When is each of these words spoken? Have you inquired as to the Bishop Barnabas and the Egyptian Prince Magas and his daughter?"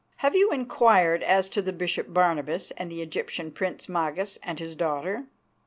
Have 0.15 0.35
you 0.35 0.49
inquired 0.49 1.21
as 1.21 1.47
to 1.49 1.61
the 1.61 1.71
Bishop 1.71 2.11
Barnabas 2.11 2.71
and 2.71 2.91
the 2.91 3.03
Egyptian 3.03 3.51
Prince 3.51 3.87
Magas 3.87 4.39
and 4.41 4.57
his 4.57 4.75
daughter?" 4.75 5.25